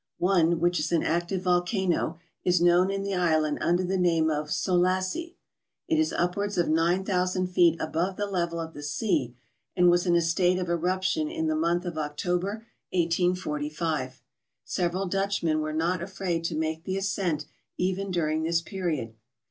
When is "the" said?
3.03-3.13, 3.83-3.99, 8.17-8.25, 8.73-8.81, 11.45-11.55, 16.83-16.97